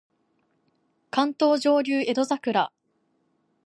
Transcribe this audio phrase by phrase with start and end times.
[1.11, 2.71] 関東上流江戸桜